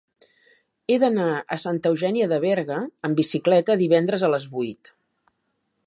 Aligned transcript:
He 0.93 0.95
d'anar 1.03 1.27
a 1.55 1.57
Santa 1.63 1.91
Eugènia 1.91 2.29
de 2.31 2.39
Berga 2.47 2.79
amb 3.09 3.21
bicicleta 3.23 3.77
divendres 3.83 4.25
a 4.29 4.35
les 4.37 4.49
vuit. 4.57 4.95